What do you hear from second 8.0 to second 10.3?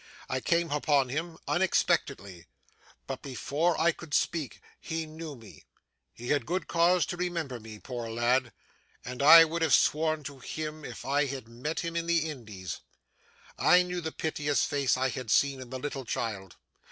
lad! and I would have sworn